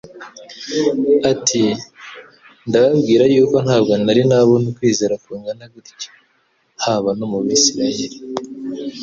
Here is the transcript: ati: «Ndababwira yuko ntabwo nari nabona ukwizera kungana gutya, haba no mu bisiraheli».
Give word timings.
ati: 1.31 1.63
«Ndababwira 2.67 3.23
yuko 3.33 3.55
ntabwo 3.65 3.91
nari 4.05 4.21
nabona 4.29 4.65
ukwizera 4.71 5.15
kungana 5.23 5.63
gutya, 5.73 6.09
haba 6.83 7.09
no 7.17 7.25
mu 7.31 7.39
bisiraheli». 7.45 8.17